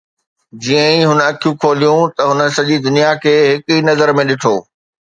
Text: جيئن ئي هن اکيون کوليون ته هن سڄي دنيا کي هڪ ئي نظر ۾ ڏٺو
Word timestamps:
جيئن 0.63 0.85
ئي 0.93 1.03
هن 1.09 1.19
اکيون 1.29 1.53
کوليون 1.61 2.01
ته 2.15 2.21
هن 2.29 2.39
سڄي 2.57 2.77
دنيا 2.87 3.11
کي 3.23 3.33
هڪ 3.51 3.63
ئي 3.75 3.79
نظر 3.89 4.07
۾ 4.25 4.29
ڏٺو 4.29 4.55